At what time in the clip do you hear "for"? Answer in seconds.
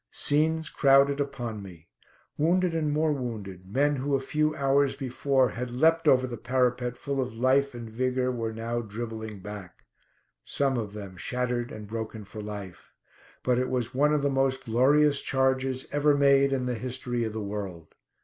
12.25-12.39